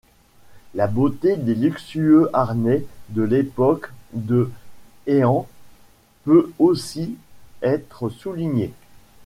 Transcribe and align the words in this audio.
La 0.73 0.87
beauté 0.87 1.37
des 1.37 1.53
luxueux 1.53 2.27
harnais 2.33 2.83
de 3.09 3.21
l’époque 3.21 3.91
de 4.13 4.49
Heian 5.07 5.45
peut 6.23 6.51
aussi 6.57 7.13
être 7.61 8.09
soulignée. 8.09 8.73